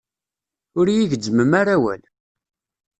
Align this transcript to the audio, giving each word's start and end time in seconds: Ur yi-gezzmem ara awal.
Ur 0.79 0.87
yi-gezzmem 0.95 1.51
ara 1.61 1.73
awal. 1.75 2.01